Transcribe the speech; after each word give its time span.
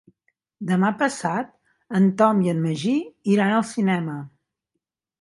Demà 0.71 0.89
passat 1.01 1.51
en 2.01 2.09
Tom 2.23 2.41
i 2.49 2.55
en 2.57 2.65
Magí 2.65 2.97
iran 3.37 3.57
al 3.61 3.71
cinema. 3.77 4.21